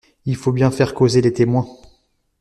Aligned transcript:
Il 0.25 0.35
faut 0.35 0.51
bien 0.51 0.71
faire 0.71 0.95
causer 0.95 1.21
les 1.21 1.31
témoins. 1.31 1.67